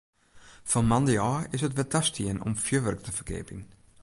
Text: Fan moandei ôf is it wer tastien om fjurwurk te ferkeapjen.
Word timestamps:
Fan 0.69 0.87
moandei 0.89 1.21
ôf 1.31 1.41
is 1.55 1.63
it 1.67 1.75
wer 1.77 1.89
tastien 1.93 2.43
om 2.47 2.53
fjurwurk 2.65 3.01
te 3.03 3.11
ferkeapjen. 3.17 3.63